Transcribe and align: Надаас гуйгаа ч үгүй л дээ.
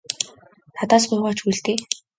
Надаас 0.75 1.03
гуйгаа 1.09 1.33
ч 1.35 1.39
үгүй 1.41 1.53
л 1.55 1.59
дээ. 1.65 1.77